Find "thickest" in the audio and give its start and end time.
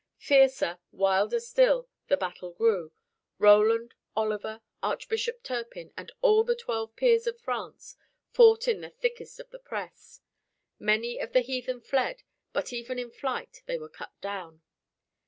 8.89-9.39